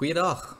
[0.00, 0.54] Goeiedag.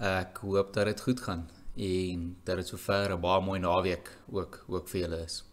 [0.00, 1.42] Ek hoop dat dit goed gaan
[1.76, 5.44] en dat dit sover 'n baie mooi naweek ook ook vir julle is.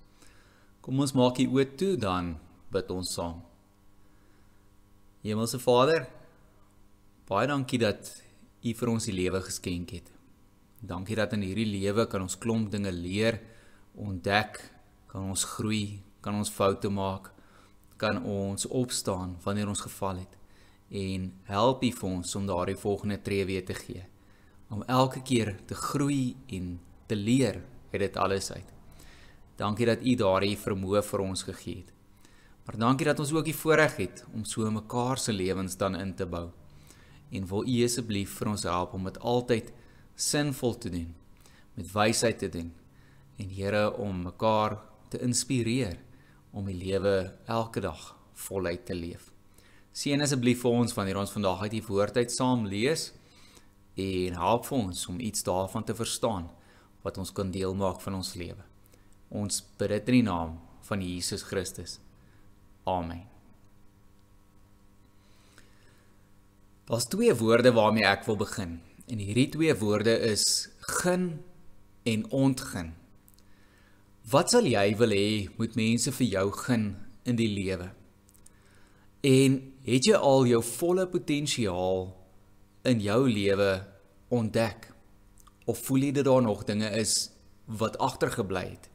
[0.82, 2.40] Kom ons maak die oë toe dan
[2.72, 3.42] bid ons saam.
[5.22, 6.08] Hemelse Vader,
[7.28, 8.24] baie dankie dat
[8.64, 10.12] U vir ons die lewe geskenk het.
[10.80, 13.42] Dankie dat in hierdie lewe kan ons klomp dinge leer,
[13.96, 14.72] ontdek,
[15.08, 17.32] kan ons groei, kan ons foute maak,
[17.98, 20.36] kan ons opstaan wanneer ons geval het
[20.90, 24.06] en help U vir ons om daardie volgende tree weer te gee
[24.70, 28.72] om elke keer te groei en te leer uit dit alles uit.
[29.56, 31.92] Dankie dat U daardie vermoë vir ons gegee het.
[32.66, 36.16] Maar dankie dat ons ook die voorreg het om so mekaar se lewens dan in
[36.16, 36.50] te bou.
[37.32, 39.72] En wil U asseblief vir ons help om dit altyd
[40.16, 41.14] sinvol te doen,
[41.76, 42.74] met wysheid te doen
[43.38, 44.80] en Here om mekaar
[45.10, 46.00] te inspireer
[46.52, 49.35] om die lewe elke dag voluit te leef.
[49.96, 53.14] Seën asseblief vir ons wanneer ons vandag uit die woord uit saam lees
[53.96, 56.50] en help vir ons om iets daarvan te verstaan
[57.06, 58.60] wat ons kan deel maak van ons lewe.
[59.32, 61.96] Ons bid dit in die naam van Jesus Christus.
[62.84, 63.24] Amen.
[66.86, 68.82] Daar's twee woorde waarmee ek wil begin.
[69.08, 70.44] En hierdie twee woorde is
[71.00, 71.40] gun
[72.04, 72.92] en ontgun.
[74.28, 76.86] Wat sal jy wil hê moet mense vir jou gun
[77.24, 77.90] in die lewe?
[79.26, 82.08] En het jy al jou volle potensiaal
[82.90, 83.72] in jou lewe
[84.34, 84.90] ontdek?
[85.70, 87.30] Of voel jy dat daar nog dinge is
[87.66, 88.90] wat agtergebly het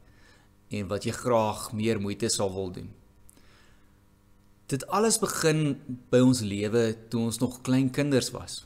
[0.71, 2.91] en wat jy graag meer moeite sal wil doen?
[4.71, 5.81] Dit alles begin
[6.13, 8.61] by ons lewe toe ons nog klein kinders was.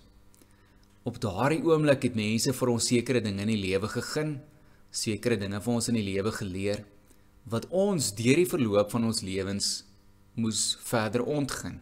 [1.04, 4.36] Op daardie oomblik het mense vir ons sekere dinge in die lewe gegee,
[4.94, 6.84] sekere dinge vir ons in die lewe geleer
[7.50, 9.82] wat ons deur die verloop van ons lewens
[10.40, 11.80] moes verder ontgin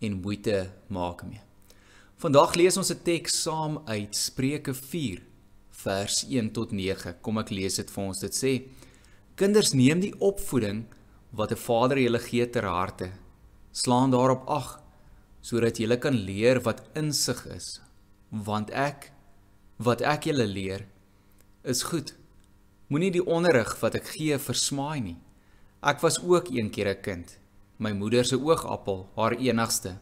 [0.00, 1.40] en moeite maak mee.
[2.20, 5.22] Vandag lees ons 'n teks saam uit Spreuke 4
[5.70, 7.14] vers 1 tot 9.
[7.22, 8.20] Kom ek lees dit vir ons.
[8.20, 8.68] Dit sê:
[9.36, 10.84] Kinders, neem die opvoeding
[11.32, 13.10] wat 'n Vader julle gee ter harte.
[13.72, 14.82] Slaan daarop ag
[15.40, 17.80] sodat julle kan leer wat insig is,
[18.28, 19.12] want ek
[19.78, 20.86] wat ek julle leer
[21.64, 22.14] is goed.
[22.88, 25.16] Moenie die onderrig wat ek gee versmaai nie.
[25.82, 27.39] Ek was ook een keer 'n kind
[27.80, 29.96] my moeder se oogappel, haar enigste.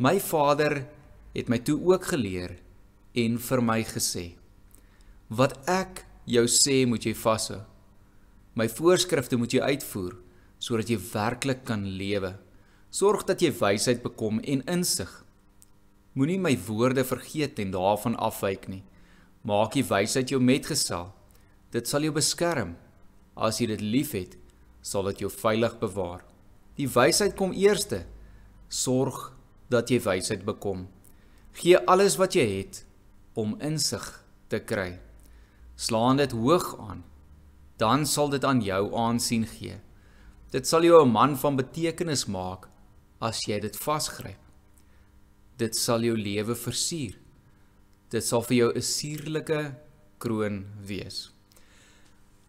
[0.00, 0.86] My vader
[1.36, 2.56] het my toe ook geleer
[3.16, 4.26] en vir my gesê:
[5.28, 7.60] Wat ek jou sê, moet jy vashou.
[8.56, 10.16] My voorskrifte moet jy uitvoer
[10.58, 12.32] sodat jy werklik kan lewe.
[12.88, 15.10] Sorg dat jy wysheid bekom en insig.
[16.16, 18.80] Moenie my woorde vergeet en daarvan afwyk nie.
[19.44, 21.10] Maak die wysheid jou metgesel.
[21.76, 22.72] Dit sal jou beskerm.
[23.36, 24.38] As jy dit liefhet,
[24.80, 26.24] sal dit jou veilig bewaar.
[26.76, 28.04] Die wysheid kom eerste.
[28.68, 29.32] Sorg
[29.72, 30.86] dat jy wysheid bekom.
[31.56, 32.82] Gee alles wat jy het
[33.34, 34.04] om insig
[34.52, 34.98] te kry.
[35.76, 37.04] Slaan dit hoog aan.
[37.80, 39.80] Dan sal dit aan jou aansien gee.
[40.52, 42.68] Dit sal jou 'n man van betekenis maak
[43.20, 44.40] as jy dit vasgryp.
[45.56, 47.16] Dit sal jou lewe versier.
[48.10, 49.74] Dit sal vir jou 'n suurlike
[50.18, 51.35] kroon wees.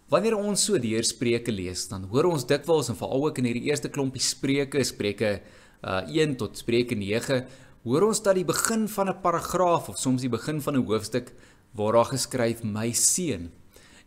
[0.07, 3.65] Wanneer ons so deur Spreuke lees, dan hoor ons dikwels en veral ook in hierdie
[3.67, 5.41] eerste klompie Spreuke, Spreuke
[5.83, 7.41] uh 1 tot Spreuke 9,
[7.83, 11.33] hoor ons dat die begin van 'n paragraaf of soms die begin van 'n hoofstuk
[11.75, 13.51] waar daar geskryf my seun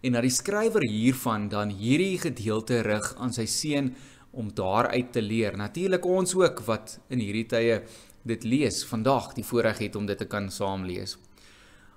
[0.03, 3.95] en dat die skrywer hiervan dan hierdie gedeelte rig aan sy seun
[4.33, 5.57] om daaruit te leer.
[5.57, 7.83] Natuurlik ons ook wat in hierdie tye
[8.25, 11.19] dit lees vandag die voorreg het om dit te kan saam lees.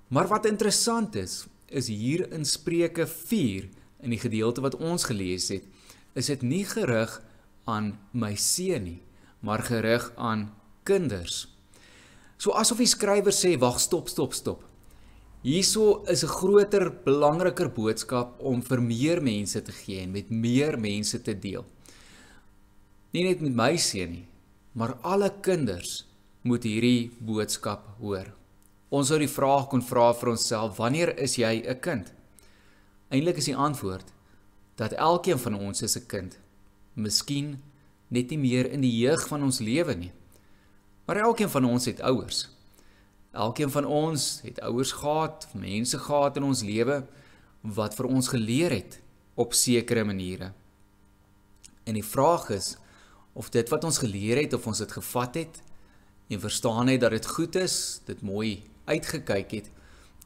[0.09, 3.07] Maar wat interessant is, is hier in Spreuke
[4.03, 5.63] in die gedeelte wat ons gelees het,
[6.13, 7.21] is dit nie gerig
[7.65, 9.01] aan my seun nie,
[9.41, 10.51] maar gerig aan
[10.83, 11.47] kinders.
[12.37, 14.63] So asof die skrywer sê, "Wag, stop, stop, stop."
[15.43, 20.79] Hierso is 'n groter, belangriker boodskap om vir meer mense te gee en met meer
[20.79, 21.65] mense te deel.
[23.11, 24.27] Nie net met my seun nie,
[24.73, 26.05] maar alle kinders
[26.41, 28.33] moet hierdie boodskap hoor.
[28.89, 32.13] Ons sou die vraag kon vra vir onsself, wanneer is jy 'n kind?
[33.13, 34.09] Eintlik is die antwoord
[34.79, 36.39] dat elkeen van ons is 'n kind.
[36.93, 37.61] Miskien
[38.07, 40.11] net nie meer in die jeug van ons lewe nie.
[41.05, 42.49] Maar elkeen van ons het ouers.
[43.31, 47.05] Elkeen van ons het ouers gehad, mense gehad in ons lewe
[47.61, 49.01] wat vir ons geleer het
[49.35, 50.51] op sekere maniere.
[51.83, 52.77] En die vraag is
[53.33, 55.61] of dit wat ons geleer het of ons dit gevat het
[56.27, 59.71] en verstaan het dat dit goed is, dit mooi uitgekyk het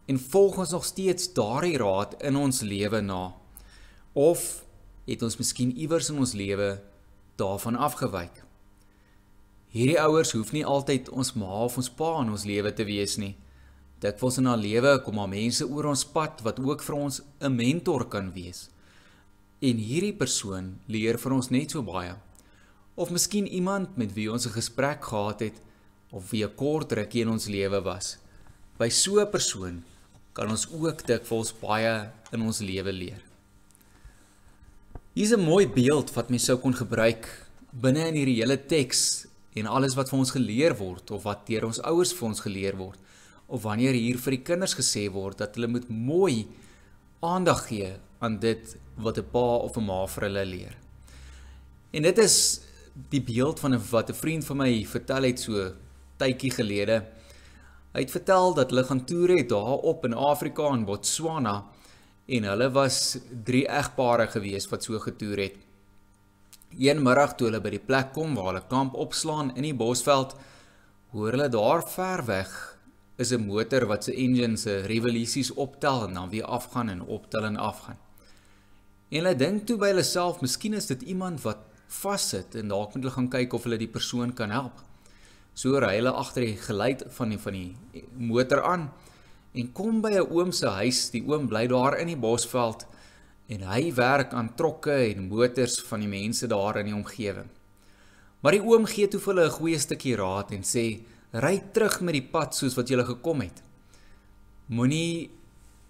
[0.08, 3.24] en volg ons nog steeds daardie raad in ons lewe na
[4.14, 4.66] of
[5.08, 6.70] het ons miskien iewers in ons lewe
[7.36, 8.44] daarvan afgewyk
[9.76, 13.18] hierdie ouers hoef nie altyd ons ma of ons pa in ons lewe te wees
[13.22, 13.36] nie
[13.98, 17.56] Dikwels in haar lewe kom daar mense oor ons pad wat ook vir ons 'n
[17.56, 18.70] mentor kan wees.
[19.60, 22.14] En hierdie persoon leer vir ons net so baie.
[22.96, 25.62] Of miskien iemand met wie ons 'n gesprek gehad het
[26.12, 28.18] of wie 'n kort rukkie in ons lewe was.
[28.78, 29.84] By so 'n persoon
[30.38, 31.94] kan ons ook dikwels baie
[32.36, 33.22] in ons lewe leer.
[35.18, 37.26] Hier's 'n mooi beeld wat mens sou kon gebruik
[37.74, 39.26] binne in hierdie hele teks
[39.56, 42.78] en alles wat vir ons geleer word of wat deur ons ouers vir ons geleer
[42.78, 43.00] word
[43.48, 46.46] of wanneer hier vir die kinders gesê word dat hulle moet mooi
[47.24, 50.76] aandag gee aan dit wat 'n pa of 'n ma vir hulle leer.
[51.94, 52.62] En dit is
[53.10, 55.74] die beeld van 'n wat 'n vriend van my vertel het so
[56.18, 57.04] tydjie gelede.
[57.98, 61.64] Hy het vertel dat hulle gaan toer het daar op in Afrika en Botswana
[62.30, 63.18] en hulle was
[63.48, 65.56] drie egpare gewees wat so getoer het.
[66.78, 70.36] Een middag toe hulle by die plek kom waar hulle kamp opslaan in die bosveld,
[71.10, 72.54] hoor hulle daar ver weg
[73.18, 77.46] is 'n motor wat se engine se revolusies optel en dan weer afgaan en optel
[77.46, 77.98] en afgaan.
[79.10, 81.58] En hulle dink toe by hulle self, miskien is dit iemand wat
[81.88, 84.87] vassit en dalk moet hulle gaan kyk of hulle die persoon kan help.
[85.58, 88.92] So ry hulle agter die geluid van die van die motor aan
[89.58, 91.10] en kom by 'n oom se huis.
[91.10, 92.86] Die oom bly daar in die bosveld
[93.50, 97.50] en hy werk aan trokke en motors van die mense daar in die omgewing.
[98.42, 101.02] Maar die oom gee toe vir hulle 'n goeie stukkie raad en sê
[101.34, 103.64] ry terug met die pad soos wat jy gekom het.
[104.70, 105.32] Moenie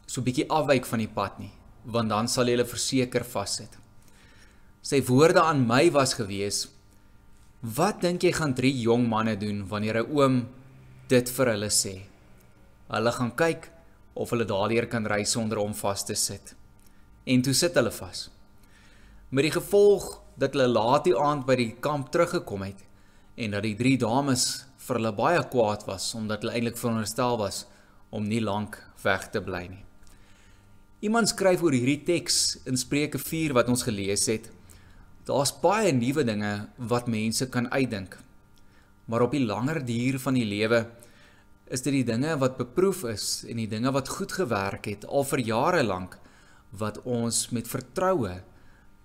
[0.08, 1.52] so bietjie afwyk van die pad nie,
[1.84, 3.78] want dan sal jy hulle verseker vassit.
[4.82, 6.70] Sy woorde aan my was gewees:
[7.62, 10.48] "Wat dink jy gaan drie jong manne doen wanneer 'n oom
[11.08, 12.02] dit vir hulle sê?
[12.90, 13.72] Hulle gaan kyk
[14.14, 16.56] of hulle daardeur kan ry sonder om vas te sit."
[17.26, 18.30] En toe sit hulle vas.
[19.30, 22.84] Met die gevolg dat hulle laat die aand by die kamp teruggekom het
[23.36, 27.66] en dat die drie dames vir hulle baie kwaad was omdat hulle eintlik veronderstel was
[28.10, 29.84] om nie lank weg te bly nie.
[31.06, 34.48] Iemand skryf oor hierdie teks in Spreuke 4 wat ons gelees het.
[35.28, 38.14] Daar's baie nuwe dinge wat mense kan uitdink.
[39.12, 40.86] Maar op die langer duur van die lewe
[41.68, 45.28] is dit die dinge wat beproef is en die dinge wat goed gewerk het al
[45.28, 46.16] vir jare lank
[46.80, 48.38] wat ons met vertroue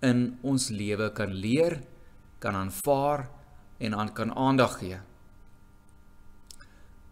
[0.03, 1.81] in ons lewe kan leer,
[2.39, 3.27] kan aanvaar
[3.83, 5.03] en aan kan aandag gee.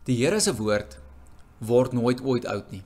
[0.06, 0.98] Die Here se woord
[1.58, 2.84] word nooit ooit oud nie.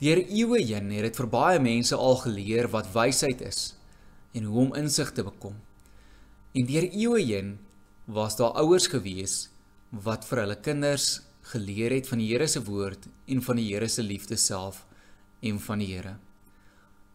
[0.00, 3.74] Deur eeue heen het dit vir baie mense al geleer wat wysheid is
[4.34, 5.54] en hoe om insig te bekom.
[6.54, 7.54] En deur eeue heen
[8.04, 9.48] was daar ouers gewees
[10.04, 11.22] wat vir hulle kinders
[11.54, 14.84] geleer het van die Here se woord en van die Here se liefde self
[15.40, 16.16] en van die Here.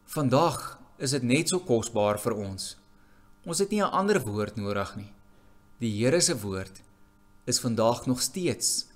[0.10, 2.76] Vandag is dit net so kosbaar vir ons.
[3.46, 5.12] Ons het nie 'n ander woord nodig nie.
[5.80, 6.82] Die Here se woord
[7.46, 8.88] is vandag nog steeds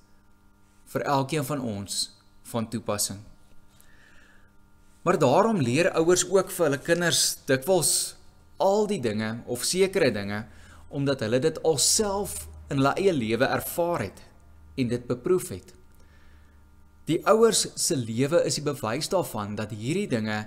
[0.86, 2.12] vir elkeen van ons
[2.44, 3.33] van toepassing.
[5.04, 8.16] Maar daarom leer ouers ook vir hulle kinders dikwels
[8.64, 10.46] al die dinge of sekere dinge
[10.94, 14.22] omdat hulle dit alself in hulle eie lewe ervaar het
[14.80, 15.74] en dit beproef het.
[17.10, 20.38] Die ouers se lewe is die bewys daarvan dat hierdie dinge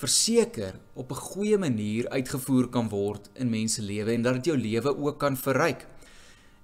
[0.00, 4.58] verseker op 'n goeie manier uitgevoer kan word in mense lewe en dat dit jou
[4.58, 5.86] lewe ook kan verryk.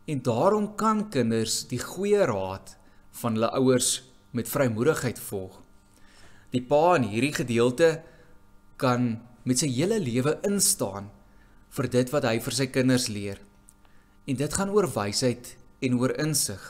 [0.04, 2.76] En daarom kan kinders die goeie raad
[3.10, 5.59] van hulle ouers met vrymoedigheid volg.
[6.50, 8.00] Die pa in hierdie gedeelte
[8.80, 11.10] kan met sy hele lewe instaan
[11.76, 13.38] vir dit wat hy vir sy kinders leer.
[14.26, 15.54] En dit gaan oor wysheid
[15.86, 16.60] en oor insig.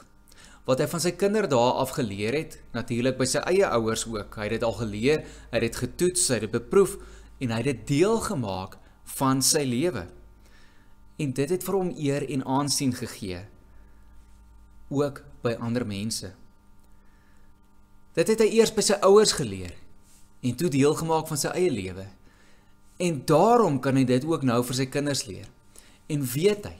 [0.69, 4.37] Wat hy van sy kinderdae af geleer het, natuurlik by sy eie ouers ook.
[4.37, 6.99] Hy het dit al geleer, hy het dit getoets, hy het dit beproef
[7.41, 8.77] en hy het dit deel gemaak
[9.17, 10.05] van sy lewe.
[11.21, 13.47] En dit het vir hom eer en aansien gegee
[14.91, 16.33] ook by ander mense.
[18.17, 19.77] Dit het hy eers by sy ouers geleer
[20.41, 22.07] en toe deel gemaak van sy eie lewe.
[23.01, 25.47] En daarom kan hy dit ook nou vir sy kinders leer.
[26.11, 26.79] En weet hy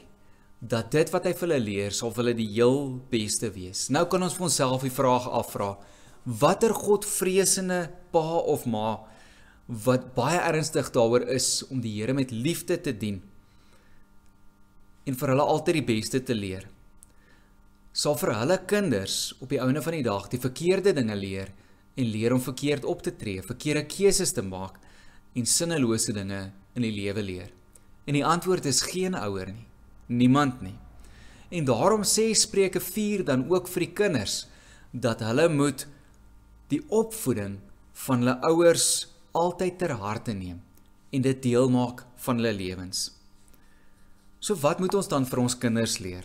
[0.61, 2.81] dat dit wat hy vir hulle leer sal vir hulle die heel
[3.13, 3.87] beste wees.
[3.93, 5.71] Nou kan ons vir onsself die vraag afvra:
[6.25, 8.99] Watter Godvreesende pa of ma
[9.71, 13.21] wat baie ernstig daaroor is om die Here met liefde te dien
[15.07, 16.67] en vir hulle altyd die beste te leer?
[17.91, 21.51] Sal vir hulle kinders op die ouene van die dag die verkeerde dinge leer
[21.99, 24.79] en leer om verkeerd op te tree, verkeerde keuses te maak
[25.35, 27.51] en sinnelose dinge in die lewe leer.
[28.07, 29.67] En die antwoord is geen ouer nie,
[30.07, 30.77] niemand nie.
[31.51, 34.45] En daarom sê Spreuke 4 dan ook vir die kinders
[34.91, 35.85] dat hulle moet
[36.71, 37.59] die opvoeding
[38.07, 38.87] van hulle ouers
[39.35, 40.61] altyd ter harte neem
[41.11, 43.09] en dit deel maak van hulle lewens.
[44.39, 46.23] So wat moet ons dan vir ons kinders leer?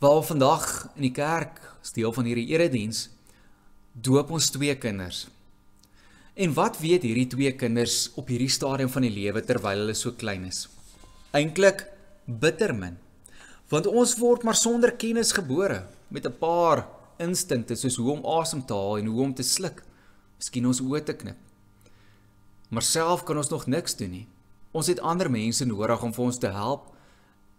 [0.00, 3.02] Waar vandag in die kerk, as deel van hierdie erediens,
[3.92, 5.26] doop ons twee kinders.
[6.40, 10.14] En wat weet hierdie twee kinders op hierdie stadium van die lewe terwyl hulle so
[10.16, 10.62] klein is?
[11.36, 11.84] Eintlik
[12.24, 12.96] bitter min.
[13.68, 16.86] Want ons word maar sonder kennis gebore met 'n paar
[17.18, 19.84] instinkte soos hoe om asem te haal en hoe om te sluk.
[20.38, 21.36] Miskien ons oë te knip.
[22.70, 24.26] Maar self kan ons nog niks doen nie.
[24.72, 26.88] Ons het ander mense nodig om vir ons te help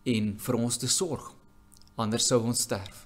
[0.03, 1.40] en vir ons te sorg.
[1.95, 3.05] Anders sou ons sterf.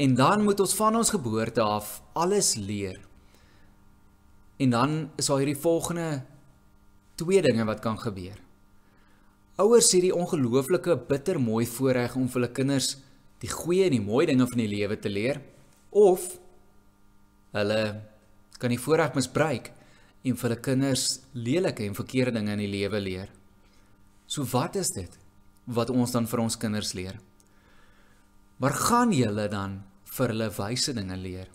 [0.00, 3.00] En dan moet ons van ons geboorte af alles leer.
[4.56, 6.22] En dan is daar hierdie volgende
[7.14, 8.38] twee dinge wat kan gebeur.
[9.60, 12.94] Ouers het die ongelooflike bittermooi voorreg om vir hulle kinders
[13.40, 15.40] die goeie en die mooi dinge van die lewe te leer
[15.90, 16.26] of
[17.56, 17.80] hulle
[18.60, 19.72] kan die voorreg misbruik
[20.24, 23.32] en vir hulle kinders lelike en verkeerde dinge in die lewe leer.
[24.28, 25.16] So wat is dit
[25.68, 27.18] wat ons dan vir ons kinders leer?
[28.60, 31.48] Maar gaan julle dan vir hulle wyse dinge leer?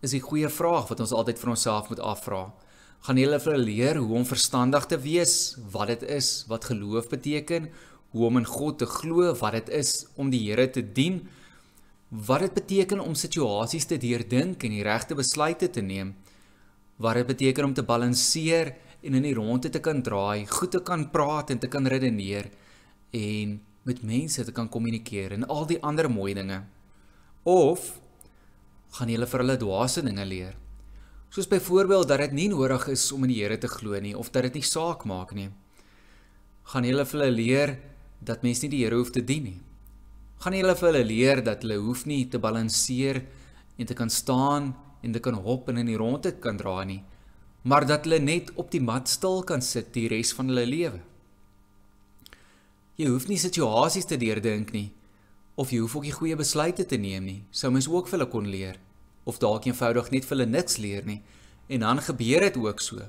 [0.00, 2.52] Is 'n goeie vraag wat ons altyd vir onsself moet afvra
[3.04, 7.10] gaan hulle vir hulle leer hoe om verstandig te wees, wat dit is, wat geloof
[7.12, 7.68] beteken,
[8.14, 11.20] hoe om in God te glo, wat dit is om die Here te dien,
[12.08, 16.14] wat dit beteken om situasies te deurdink en die regte besluite te neem,
[16.96, 18.72] wat dit beteken om te balanseer
[19.04, 22.48] en in die ronde te kan draai, goed te kan praat en te kan redeneer
[23.12, 26.62] en met mense te kan kommunikeer en al die ander mooi dinge.
[27.44, 27.98] Of
[28.96, 30.54] gaan jy hulle vir hulle dwaase dinge leer?
[31.34, 34.30] Soos byvoorbeeld dat dit nie nodig is om in die Here te glo nie of
[34.30, 35.50] dat dit nie saak maak nie.
[36.70, 37.76] Gaan jy hulle vir hulle leer
[38.24, 39.60] dat mens nie die Here hoef te dien nie.
[40.40, 43.24] Gaan jy hulle vir hulle leer dat hulle hoef nie te balanseer
[43.76, 44.72] en te kan staan
[45.04, 47.02] en te kan hop en in die ronde kan draai nie,
[47.68, 51.00] maar dat hulle net op die mat stil kan sit die res van hulle lewe.
[52.94, 54.92] Jy hoef nie situasies te deurdink nie
[55.58, 57.40] of jy hoef ook nie goeie besluite te neem nie.
[57.54, 58.78] Sou mens ook vir hulle kon leer
[59.24, 61.20] of dalk eenvoudig net vir hulle niks leer nie.
[61.70, 63.06] En dan gebeur dit ook so.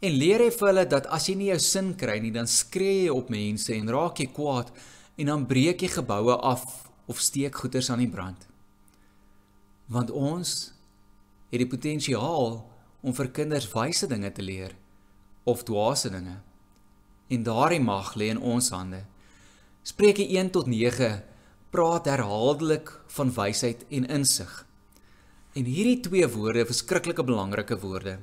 [0.00, 3.04] En leer hy vir hulle dat as jy nie jou sin kry nie, dan skree
[3.04, 4.70] jy op mense en raak jy kwaad
[5.20, 6.64] en dan breek jy geboue af
[7.10, 8.46] of steek goederes aan die brand.
[9.90, 10.70] Want ons
[11.50, 12.60] het die potensiaal
[13.02, 14.72] om vir kinders wyse dinge te leer
[15.44, 16.38] of dwaase dinge.
[17.30, 19.04] En daardie mag lê in ons hande.
[19.86, 21.10] Spreuke 1 tot 9
[21.70, 24.50] praat herhaaldelik van wysheid en insig.
[25.54, 28.16] En hierdie twee woorde, verskriklike belangrike woorde.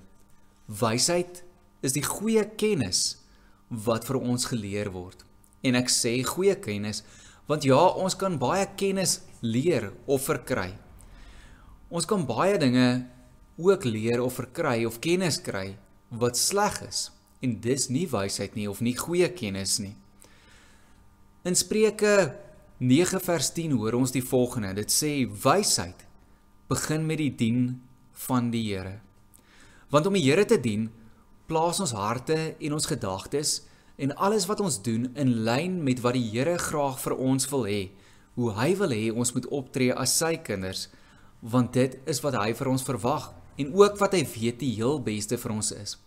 [0.68, 1.44] Wysheid
[1.80, 3.24] is die goeie kennis
[3.72, 5.24] wat vir ons geleer word.
[5.64, 7.04] En ek sê goeie kennis
[7.48, 10.74] want ja, ons kan baie kennis leer of verkry.
[11.88, 13.06] Ons kan baie dinge
[13.56, 15.78] ook leer of verkry of kennis kry
[16.12, 17.08] wat sleg is
[17.42, 19.94] en dis nie wysheid nie of nie goeie kennis nie.
[21.48, 22.34] In Spreuke
[22.80, 24.76] 9 vers 10 hoor ons die volgende.
[24.78, 26.04] Dit sê wysheid
[26.70, 27.62] begin met die dien
[28.28, 29.00] van die Here.
[29.90, 30.90] Want om die Here te dien,
[31.48, 33.62] plaas ons harte en ons gedagtes
[33.98, 37.66] en alles wat ons doen in lyn met wat die Here graag vir ons wil
[37.66, 37.82] hê,
[38.38, 40.88] hoe hy wil hê ons moet optree as sy kinders,
[41.42, 45.00] want dit is wat hy vir ons verwag en ook wat hy weet die heel
[45.02, 45.98] beste vir ons is.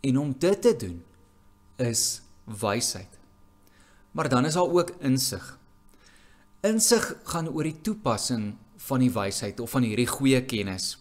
[0.00, 1.04] En om dit te doen
[1.76, 3.18] is wysheid.
[4.10, 5.58] Maar dan is daar ook insig.
[6.60, 10.98] Insig gaan oor die toepassing van die wysheid of van hierdie goeie kennis.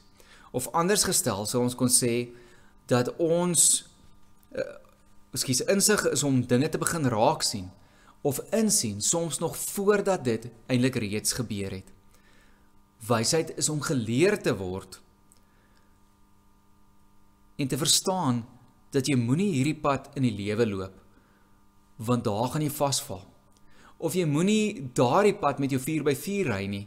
[0.52, 2.30] Of anders gestel sou ons kon sê
[2.90, 3.66] dat ons
[4.56, 4.64] uh,
[5.36, 7.70] ekskuus insig is om dinge te begin raak sien
[8.22, 11.92] of insien soms nog voordat dit eintlik reeds gebeur het.
[13.08, 15.00] Wysheid is om geleer te word
[17.56, 18.44] en te verstaan
[18.94, 20.96] dat jy moenie hierdie pad in die lewe loop
[22.00, 23.26] want daar gaan jy vasval.
[24.00, 26.86] Of jy moenie daardie pad met jou 4x4 ry nie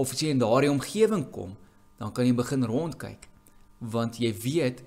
[0.00, 1.52] of as jy in daardie omgewing kom,
[2.00, 3.28] dan kan jy begin rondkyk
[3.84, 4.80] want jy weet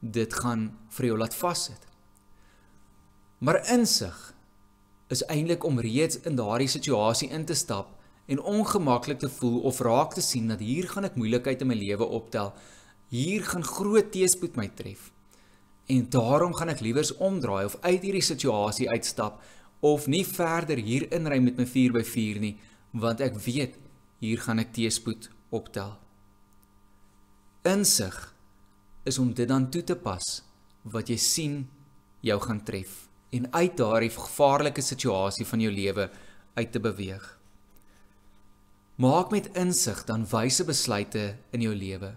[0.00, 1.82] dit gaan vir jou laat vassit.
[3.44, 4.16] Maar insig
[5.12, 7.92] is eintlik om reeds in daardie situasie in te stap
[8.28, 11.76] en ongemaklik te voel of raak te sien dat hier gaan ek moeilikheid in my
[11.76, 12.54] lewe optel.
[13.12, 15.10] Hier gaan groot teëspoed my tref.
[15.88, 19.40] En daarom gaan ek liewers omdraai of uit hierdie situasie uitstap
[19.80, 22.56] of nie verder hier inry met my 4x4 nie,
[22.92, 23.78] want ek weet
[24.20, 25.94] hier gaan ek teespoed optel.
[27.68, 28.16] Insig
[29.08, 30.26] is om dit dan toe te pas
[30.88, 31.58] wat jy sien
[32.24, 36.08] jou gaan tref en uit daardie gevaarlike situasie van jou lewe
[36.58, 37.24] uit te beweeg.
[38.98, 42.16] Maak met insig dan wyse besluite in jou lewe.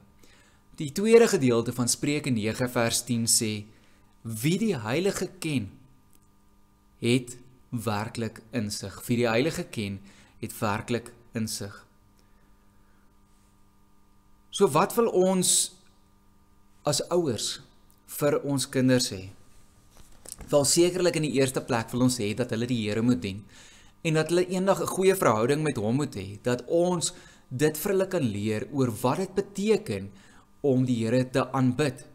[0.79, 3.51] Die tweede gedeelte van Spreuke 9 vers 10 sê:
[4.21, 5.71] Wie die Heilige ken,
[6.99, 7.37] het
[7.69, 9.01] werklik insig.
[9.07, 9.99] Wie die Heilige ken,
[10.39, 11.85] het werklik insig.
[14.49, 15.71] So wat wil ons
[16.83, 17.61] as ouers
[18.19, 19.29] vir ons kinders hê?
[20.51, 23.43] Wel sekerlik in die eerste plek wil ons hê dat hulle die Here moet dien
[24.01, 27.13] en dat hulle eendag 'n goeie verhouding met hom moet hê, dat ons
[27.49, 30.09] dit vir hulle kan leer oor wat dit beteken
[30.61, 32.05] om die Here te aanbid.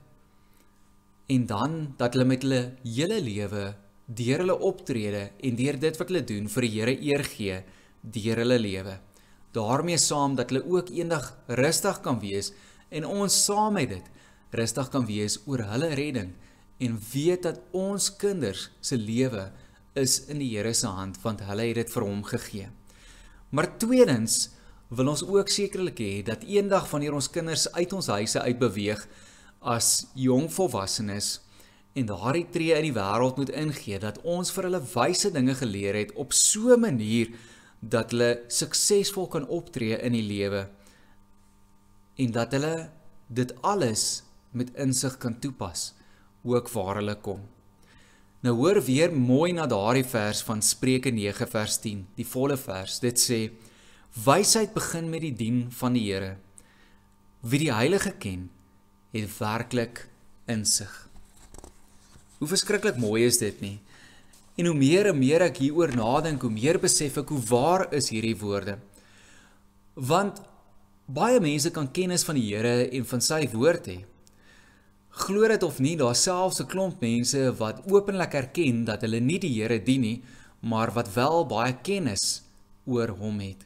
[1.27, 3.75] En dan dat hulle met hulle hele lewe
[4.07, 7.61] deur hulle optrede en deur dit wat hulle doen vir die Here eer gee
[8.03, 8.99] deur hulle lewe.
[9.57, 12.53] daarmee saam dat hulle ook eendag rustig kan wees
[12.89, 14.11] en ons saam met dit
[14.57, 16.35] rustig kan wees oor hulle redding
[16.79, 19.49] en weet dat ons kinders se lewe
[19.97, 22.69] is in die Here se hand want hulle het dit vir hom gegee.
[23.51, 24.51] Maar tweedens
[24.89, 29.03] wil ons ook sekerlik hê dat eendag wanneer ons kinders uit ons huise uitbeweeg
[29.61, 31.41] as jong volwassenes
[31.97, 35.97] en daardie tree in die wêreld moet ingee dat ons vir hulle wyse dinge geleer
[35.99, 37.33] het op so 'n manier
[37.81, 40.69] dat hulle suksesvol kan optree in die lewe
[42.17, 42.91] en dat hulle
[43.29, 45.93] dit alles met insig kan toepas
[46.45, 47.41] ook waar hulle kom.
[48.41, 53.01] Nou hoor weer mooi na daardie vers van Spreuke 9 vers 10, die volle vers.
[53.01, 53.51] Dit sê:
[54.17, 56.39] Wysheid begin met die dien van die Here.
[57.45, 58.47] Wie die Heilige ken,
[59.13, 60.07] het werklik
[60.49, 60.95] insig.
[62.39, 63.75] Hoe verskriklik mooi is dit nie?
[64.57, 68.09] En hoe meer en meer ek hieroor nadink, hoe meer besef ek hoe waar is
[68.09, 68.79] hierdie woorde.
[70.01, 70.41] Want
[71.05, 73.99] baie mense kan kennis van die Here en van sy woord hê.
[75.27, 79.39] Glo dit of nie, daar selfs 'n klomp mense wat openlik erken dat hulle nie
[79.39, 80.23] die Here dien nie,
[80.63, 82.43] maar wat wel baie kennis
[82.87, 83.66] oor hom het.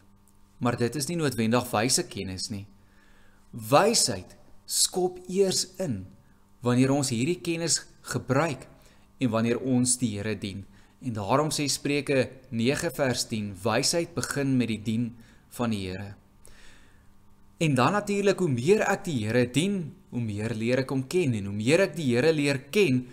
[0.61, 2.67] Maar dit is nie noodwendig wyse kennis nie.
[3.51, 4.37] Wysheid
[4.71, 6.05] skop eers in
[6.63, 7.81] wanneer ons hierdie kennis
[8.13, 8.67] gebruik
[9.21, 10.65] en wanneer ons die Here dien.
[11.01, 15.07] En daarom sê Spreuke 9 vers 10, wysheid begin met die dien
[15.57, 16.15] van die Here.
[17.61, 21.35] En dan natuurlik hoe meer ek die Here dien, hoe meer leer ek hom ken
[21.37, 23.07] en hoe meer ek die Here leer ken,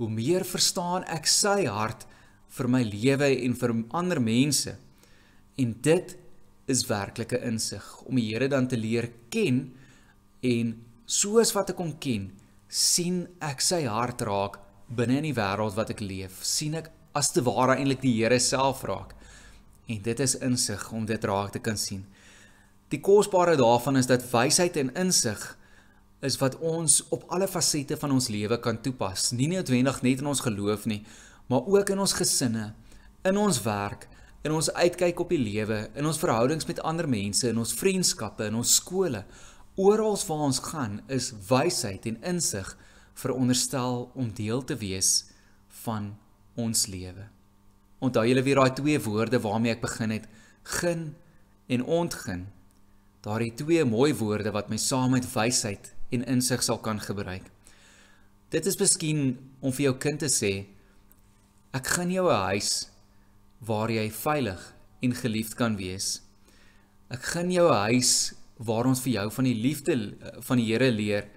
[0.00, 2.08] hoe meer verstaan ek sy hart
[2.56, 4.74] vir my lewe en vir ander mense.
[5.60, 6.16] En dit
[6.70, 9.66] is werklike insig om die Here dan te leer ken
[10.44, 10.74] en
[11.06, 12.30] soos wat ek hom ken,
[12.68, 16.42] sien ek sy hart raak binne in die wêreld wat ek leef.
[16.44, 19.14] sien ek as te ware eintlik die Here self raak.
[19.88, 22.04] En dit is insig om dit raak te kan sien.
[22.88, 25.42] Die kosbare daarvan is dat wysheid en insig
[26.24, 29.32] is wat ons op alle fasette van ons lewe kan toepas.
[29.36, 31.02] Nie noodwendig net in ons geloof nie,
[31.52, 32.72] maar ook in ons gesinne,
[33.24, 34.08] in ons werk,
[34.44, 38.44] in ons uitkyk op die lewe, in ons verhoudings met ander mense, in ons vriendskappe,
[38.50, 39.24] in ons skole,
[39.74, 42.68] Oral waar ons gaan is wysheid en insig
[43.18, 45.24] veronderstel om deel te wees
[45.82, 46.12] van
[46.54, 47.26] ons lewe.
[47.98, 50.28] Onthou julle weer daai twee woorde waarmee ek begin het,
[50.78, 51.02] gun
[51.66, 52.46] en ontgin.
[53.26, 57.50] Daardie twee mooi woorde wat my saam met wysheid en insig sal kan gebruik.
[58.54, 60.68] Dit is miskien om vir jou kind te sê
[61.74, 62.93] ek gun jou 'n huis
[63.66, 64.62] waar jy veilig
[65.04, 66.22] en geliefd kan wees.
[67.10, 70.66] Ek gun jou 'n huis waar ons vir jou van die liefde eh, van die
[70.66, 71.28] Here leer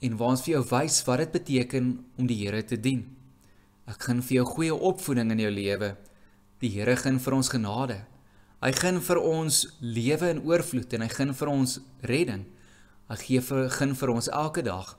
[0.00, 3.16] en waar ons vir jou wys wat dit beteken om die Here te dien.
[3.86, 5.96] Ek gun vir jou goeie opvoeding in jou lewe.
[6.60, 8.06] Die Here gun vir ons genade.
[8.62, 12.44] Hy gun vir ons lewe in oorvloed en hy gun vir ons redding.
[13.08, 14.96] Hy gee vir gun vir ons elke dag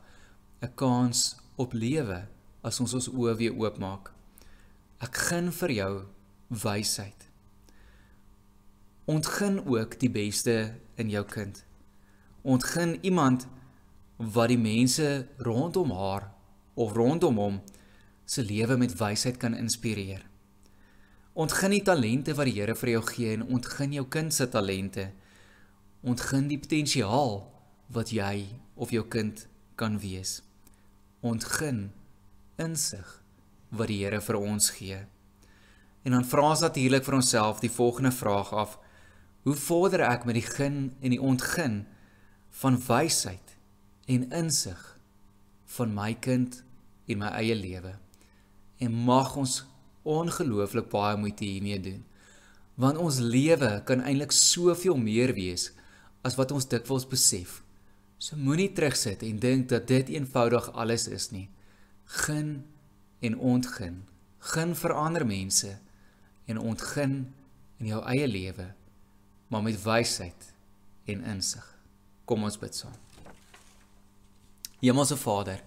[0.62, 2.28] 'n kans op lewe
[2.64, 4.12] as ons ons oë weer oopmaak.
[5.02, 6.06] Ek gun vir jou
[6.52, 7.30] wysheid.
[9.06, 11.64] Ontgin ook die beste in jou kind.
[12.42, 13.48] Ontgin iemand
[14.18, 16.32] wat die mense rondom haar
[16.74, 17.62] of rondom hom
[18.26, 20.26] se lewe met wysheid kan inspireer.
[21.34, 25.08] Ontgin die talente wat die Here vir jou gee en ontgin jou kind se talente.
[26.04, 27.40] Ontgin die potensiaal
[27.96, 29.48] wat jy of jou kind
[29.80, 30.42] kan wees.
[31.22, 31.92] Ontgin
[32.60, 33.18] insig
[33.72, 35.00] wat die Here vir ons gee.
[36.02, 38.78] En dan vra ons natuurlik vir onsself die volgende vraag af:
[39.46, 41.86] Hoe vorder ek met die gun en die ontgin
[42.50, 43.58] van wysheid
[44.06, 44.98] en insig
[45.66, 46.64] van my kind
[47.06, 47.94] en my eie lewe?
[48.82, 49.62] En mag ons
[50.02, 52.02] ongelooflik baie moeite hiermee doen.
[52.82, 55.70] Want ons lewe kan eintlik soveel meer wees
[56.26, 57.62] as wat ons dikwels besef.
[58.18, 61.50] So moenie terugsit en dink dat dit eenvoudig alles is nie.
[62.26, 62.64] Gun
[63.22, 64.04] en ontgin.
[64.40, 65.78] Gun vir ander mense
[66.46, 67.34] en ontgin
[67.78, 68.72] in jou eie lewe
[69.52, 70.54] maar met wysheid
[71.12, 71.66] en insig.
[72.26, 72.96] Kom ons bid saam.
[74.80, 75.60] Hemelse Vader,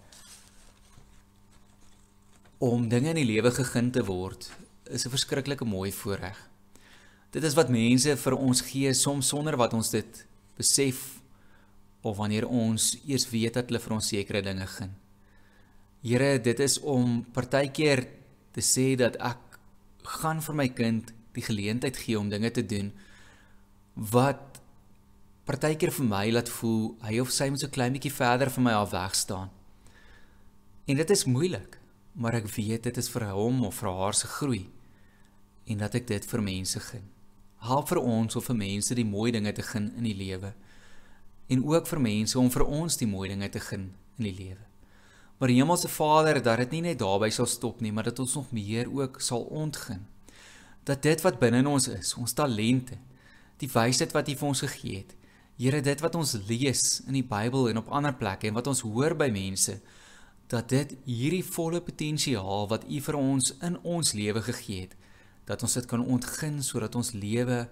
[2.65, 4.49] om dinge in die lewe gegeen te word,
[4.89, 6.39] is 'n verskriklike mooi voorreg.
[7.31, 11.21] Dit is wat mense vir ons gee soms sonder wat ons dit besef
[12.01, 14.95] of wanneer ons eers weet dat hulle vir ons sekere dinge gun.
[16.03, 18.09] Here, dit is om partykeer
[18.53, 19.43] te sê dat ek
[20.05, 22.93] gaan vir my kind die geleentheid gee om dinge te doen
[23.95, 24.61] wat
[25.49, 28.75] partykeer vir my laat voel hy of sy moet so klein bietjie verder van my
[28.79, 29.51] af weg staan.
[30.85, 31.79] En dit is moeilik,
[32.12, 34.67] maar ek weet dit is vir hom of vir haar se groei
[35.64, 37.09] en dat ek dit vir mense gun.
[37.64, 40.53] Help vir ons om vir mense die mooi dinge te gun in die lewe
[41.49, 44.74] en ook vir mense om vir ons die mooi dinge te gun in die lewe.
[45.38, 48.53] Maar Hemelse Vader, dat dit nie net daarby sal stop nie, maar dat ons nog
[48.55, 50.07] meer ook sal ontgin.
[50.85, 52.99] Dat dit wat binne in ons is, ons talente,
[53.59, 55.14] die wysheid wat U vir ons gegee het,
[55.55, 58.81] Here, dit wat ons lees in die Bybel en op ander plekke en wat ons
[58.83, 59.77] hoor by mense,
[60.51, 64.97] dat dit hierdie volle potensiaal wat U vir ons in ons lewe gegee het,
[65.47, 67.68] dat ons dit kan ontgin sodat ons lewe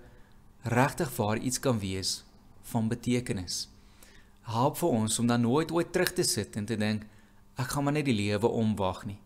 [0.62, 2.20] regtig waar iets kan wees
[2.70, 3.66] van betekenis.
[4.46, 7.02] Help vir ons om dan nooit ooit terug te sit en te dink
[7.62, 9.20] ek gaan maar net die lewe omwag nie.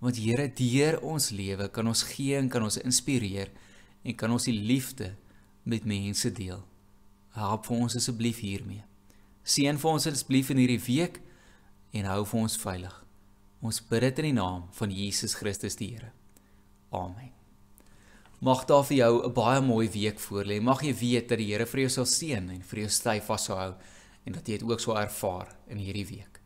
[0.00, 3.50] Want Here, deur ons lewe kan ons gee en kan ons inspireer
[4.04, 5.14] en kan ons die liefde
[5.68, 6.62] met mense deel.
[7.36, 8.84] Help vir ons asseblief hiermee.
[9.44, 11.20] Seën vir ons asseblief in hierdie week
[11.96, 12.96] en hou vir ons veilig.
[13.60, 16.14] Ons bid dit in die naam van Jesus Christus die Here.
[16.96, 17.34] Amen.
[18.40, 20.62] Mag daar vir jou 'n baie mooi week voorlê.
[20.62, 23.74] Mag jy weet dat die Here vir jou sal seën en vir jou styf vashou
[24.24, 26.39] en dat jy dit ook sou ervaar in hierdie week.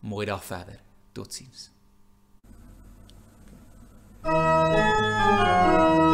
[0.00, 0.80] Mooi dag verder.
[1.12, 1.70] Totsiens.
[4.24, 6.07] Thank you.